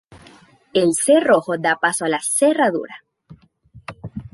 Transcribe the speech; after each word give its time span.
El 0.73 0.93
"cerrojo" 0.95 1.59
daba 1.59 1.79
paso 1.79 2.05
a 2.05 2.09
la 2.09 2.19
"cerradura". 2.21 3.03